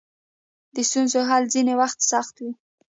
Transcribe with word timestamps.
د 0.75 0.77
ستونزو 0.89 1.19
حل 1.29 1.43
ځینې 1.53 1.73
وخت 1.81 1.99
سخت 2.11 2.35
وي. 2.43 2.51